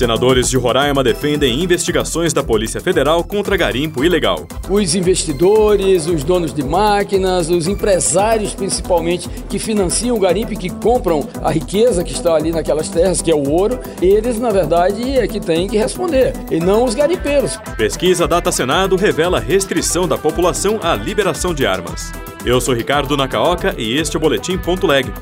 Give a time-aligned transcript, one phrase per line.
[0.00, 4.48] Senadores de Roraima defendem investigações da Polícia Federal contra garimpo ilegal.
[4.70, 10.70] Os investidores, os donos de máquinas, os empresários principalmente que financiam o garimpo e que
[10.70, 15.18] compram a riqueza que está ali naquelas terras, que é o ouro, eles na verdade
[15.18, 17.58] é que têm que responder, e não os garimpeiros.
[17.76, 22.10] Pesquisa Data Senado revela restrição da população à liberação de armas.
[22.42, 25.12] Eu sou Ricardo Nacaoca e este é o Boletim Ponto Leg.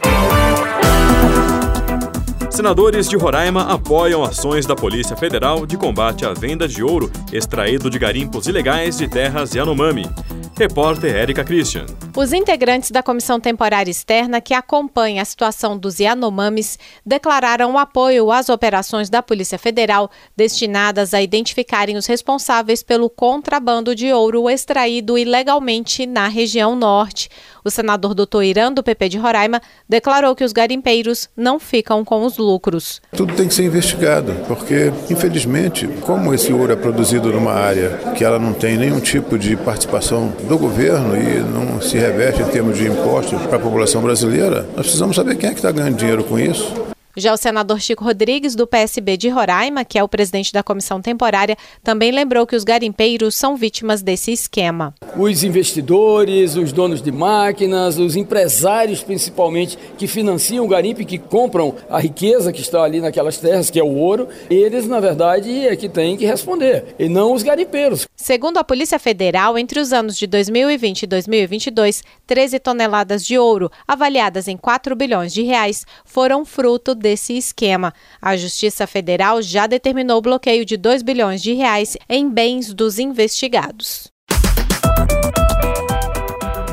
[2.59, 7.89] Senadores de Roraima apoiam ações da Polícia Federal de combate à venda de ouro extraído
[7.89, 10.11] de garimpos ilegais de terras Yanomami.
[10.59, 11.87] Repórter Érica Christian.
[12.17, 16.77] Os integrantes da Comissão Temporária Externa que acompanha a situação dos Yanomamis
[17.07, 24.13] declararam apoio às operações da Polícia Federal destinadas a identificarem os responsáveis pelo contrabando de
[24.13, 27.29] ouro extraído ilegalmente na região norte.
[27.65, 28.43] O senador Dr.
[28.43, 33.01] Irã, do PP de Roraima, declarou que os garimpeiros não ficam com os lucros.
[33.15, 38.25] Tudo tem que ser investigado, porque, infelizmente, como esse ouro é produzido numa área que
[38.25, 42.79] ela não tem nenhum tipo de participação do governo e não se reveste em termos
[42.79, 46.25] de impostos para a população brasileira, nós precisamos saber quem é que está ganhando dinheiro
[46.25, 46.73] com isso.
[47.19, 51.03] Já o senador Chico Rodrigues, do PSB de Roraima, que é o presidente da comissão
[51.03, 54.95] temporária, também lembrou que os garimpeiros são vítimas desse esquema.
[55.17, 61.19] Os investidores, os donos de máquinas, os empresários principalmente que financiam o garimpo e que
[61.19, 65.67] compram a riqueza que está ali naquelas terras, que é o ouro, eles na verdade
[65.67, 68.07] é que têm que responder, e não os garimpeiros.
[68.15, 73.71] Segundo a Polícia Federal, entre os anos de 2020 e 2022, 13 toneladas de ouro,
[73.89, 77.95] avaliadas em 4 bilhões de reais, foram fruto desse esquema.
[78.21, 82.99] A Justiça Federal já determinou o bloqueio de 2 bilhões de reais em bens dos
[82.99, 84.13] investigados.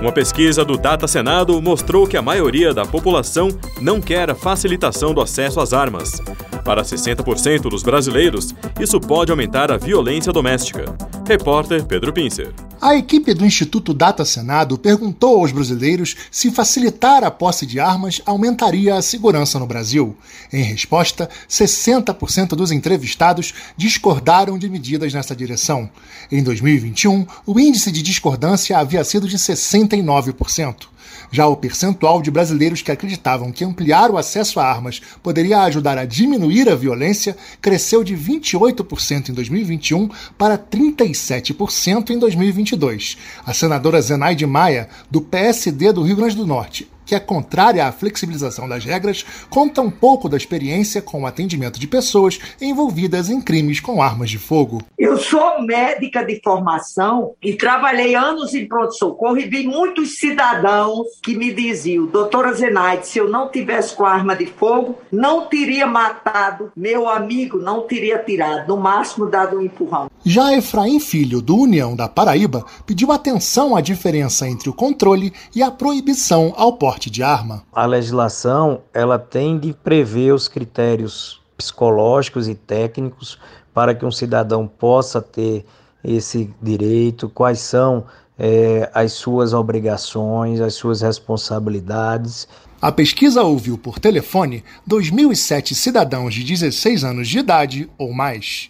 [0.01, 3.47] Uma pesquisa do Data Senado mostrou que a maioria da população
[3.81, 6.21] não quer a facilitação do acesso às armas.
[6.65, 10.83] Para 60% dos brasileiros, isso pode aumentar a violência doméstica.
[11.25, 12.53] Repórter Pedro Pincer.
[12.81, 18.21] A equipe do Instituto Data Senado perguntou aos brasileiros se facilitar a posse de armas
[18.25, 20.15] aumentaria a segurança no Brasil.
[20.51, 25.89] Em resposta, 60% dos entrevistados discordaram de medidas nessa direção.
[26.31, 30.94] Em 2021, o índice de discordância havia sido de 69%.
[31.31, 35.97] Já o percentual de brasileiros que acreditavam que ampliar o acesso a armas poderia ajudar
[35.97, 43.17] a diminuir a violência cresceu de 28% em 2021 para 37% em 2022.
[43.45, 47.91] A senadora Zenaide Maia, do PSD do Rio Grande do Norte, que é contrária à
[47.91, 53.41] flexibilização das regras, conta um pouco da experiência com o atendimento de pessoas envolvidas em
[53.41, 54.81] crimes com armas de fogo.
[54.97, 61.35] Eu sou médica de formação e trabalhei anos em pronto-socorro e vi muitos cidadãos que
[61.35, 66.71] me diziam, doutora Zenaide, se eu não tivesse com arma de fogo, não teria matado
[66.75, 70.09] meu amigo, não teria tirado, no máximo dado um empurrão.
[70.23, 75.61] Já Efraim Filho, do União da Paraíba, pediu atenção à diferença entre o controle e
[75.61, 77.63] a proibição ao porte porte de arma?
[77.73, 83.37] A legislação ela tem de prever os critérios psicológicos e técnicos
[83.73, 85.65] para que um cidadão possa ter
[86.01, 88.05] esse direito, quais são
[88.39, 92.47] é, as suas obrigações, as suas responsabilidades.
[92.81, 98.69] A pesquisa ouviu por telefone 2.007 cidadãos de 16 anos de idade ou mais.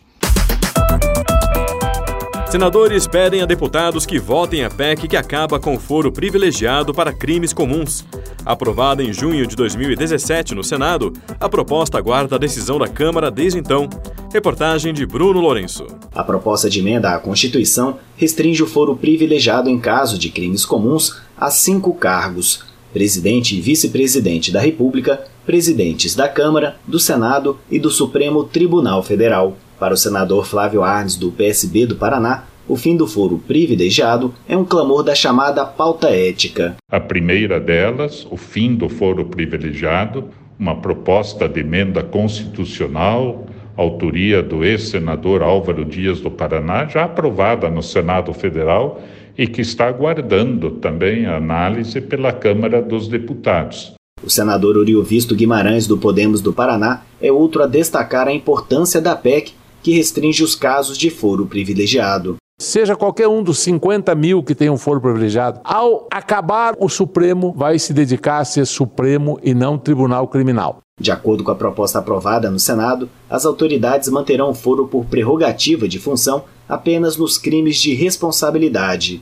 [2.55, 7.11] Senadores pedem a deputados que votem a PEC que acaba com o foro privilegiado para
[7.11, 8.05] crimes comuns.
[8.45, 13.59] Aprovada em junho de 2017 no Senado, a proposta aguarda a decisão da Câmara desde
[13.59, 13.89] então.
[14.31, 15.85] Reportagem de Bruno Lourenço.
[16.13, 21.17] A proposta de emenda à Constituição restringe o foro privilegiado em caso de crimes comuns
[21.37, 27.91] a cinco cargos: presidente e vice-presidente da República, presidentes da Câmara, do Senado e do
[27.91, 29.57] Supremo Tribunal Federal.
[29.79, 34.57] Para o senador Flávio Arnes, do PSB do Paraná, o fim do foro privilegiado é
[34.57, 36.75] um clamor da chamada pauta ética.
[36.91, 43.45] A primeira delas, o fim do foro privilegiado, uma proposta de emenda constitucional,
[43.77, 49.01] autoria do ex-senador Álvaro Dias do Paraná, já aprovada no Senado Federal
[49.37, 53.93] e que está aguardando também a análise pela Câmara dos Deputados.
[54.23, 59.15] O senador Oriovisto Guimarães do Podemos do Paraná é outro a destacar a importância da
[59.15, 59.53] PEC
[59.85, 62.37] que restringe os casos de foro privilegiado.
[62.59, 67.77] seja qualquer um dos 50 mil que tenham foro privilegiado, ao acabar o Supremo, vai
[67.77, 70.79] se dedicar a ser Supremo e não Tribunal Criminal.
[70.99, 75.87] De acordo com a proposta aprovada no Senado, as autoridades manterão o foro por prerrogativa
[75.87, 79.21] de função apenas nos crimes de responsabilidade.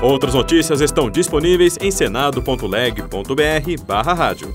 [0.00, 4.54] Outras notícias estão disponíveis em senado.leg.br/rádio.